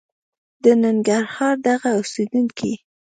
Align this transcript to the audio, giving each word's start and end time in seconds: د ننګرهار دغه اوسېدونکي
د 0.63 0.65
ننګرهار 0.83 1.55
دغه 1.67 1.89
اوسېدونکي 1.99 2.73